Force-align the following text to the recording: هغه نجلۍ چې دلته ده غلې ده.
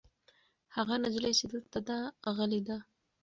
هغه 0.75 0.93
نجلۍ 1.03 1.33
چې 1.39 1.45
دلته 1.53 1.79
ده 1.87 1.97
غلې 2.35 2.61
ده. 2.67 2.77